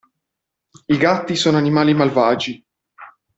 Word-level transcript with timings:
I 0.87 0.97
gatti 0.97 1.35
sono 1.35 1.57
animali 1.57 1.93
malvagi. 1.93 2.65